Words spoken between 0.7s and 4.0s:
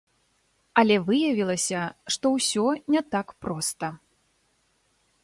Але выявілася, што ўсё не так проста.